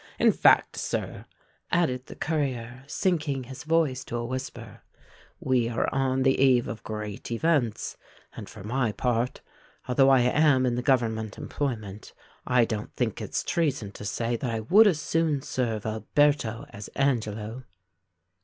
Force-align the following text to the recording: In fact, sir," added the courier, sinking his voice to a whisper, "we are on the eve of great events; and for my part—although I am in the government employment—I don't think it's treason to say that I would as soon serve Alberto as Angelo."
In 0.17 0.31
fact, 0.31 0.77
sir," 0.79 1.25
added 1.71 2.07
the 2.07 2.15
courier, 2.15 2.83
sinking 2.87 3.43
his 3.43 3.63
voice 3.63 4.03
to 4.05 4.15
a 4.17 4.25
whisper, 4.25 4.81
"we 5.39 5.69
are 5.69 5.87
on 5.93 6.23
the 6.23 6.41
eve 6.41 6.67
of 6.67 6.81
great 6.81 7.29
events; 7.29 7.97
and 8.35 8.49
for 8.49 8.63
my 8.63 8.91
part—although 8.93 10.09
I 10.09 10.21
am 10.21 10.65
in 10.65 10.73
the 10.73 10.81
government 10.81 11.37
employment—I 11.37 12.65
don't 12.65 12.91
think 12.95 13.21
it's 13.21 13.43
treason 13.43 13.91
to 13.91 14.03
say 14.03 14.35
that 14.37 14.49
I 14.49 14.61
would 14.61 14.87
as 14.87 14.99
soon 14.99 15.43
serve 15.43 15.85
Alberto 15.85 16.65
as 16.71 16.87
Angelo." 16.95 17.65